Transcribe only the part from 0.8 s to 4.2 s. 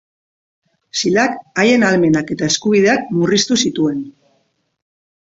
Silak haien ahalmenak eta eskubideak murriztu zituen.